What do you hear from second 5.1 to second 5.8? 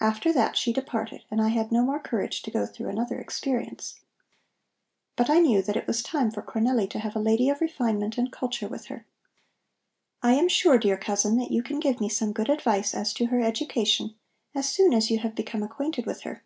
But I knew that